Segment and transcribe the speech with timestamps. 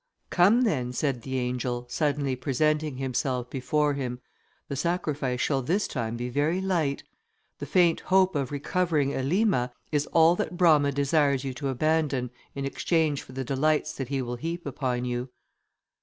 [0.31, 4.19] "Come, then," said the angel, suddenly presenting himself before him,
[4.67, 7.03] "the sacrifice shall this time be very light.
[7.59, 12.65] The faint hope of recovering Elima, is all that Brama desires you to abandon, in
[12.65, 15.29] exchange for the delights that he will heap upon you."